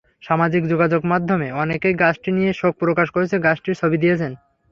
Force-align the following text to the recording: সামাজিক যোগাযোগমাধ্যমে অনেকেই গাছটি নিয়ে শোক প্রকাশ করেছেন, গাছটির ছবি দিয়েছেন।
সামাজিক 0.23 0.63
যোগাযোগমাধ্যমে 0.65 1.47
অনেকেই 1.63 1.95
গাছটি 1.95 2.29
নিয়ে 2.37 2.51
শোক 2.53 2.73
প্রকাশ 2.81 3.07
করেছেন, 3.15 3.39
গাছটির 3.41 3.79
ছবি 3.81 3.97
দিয়েছেন। 4.03 4.31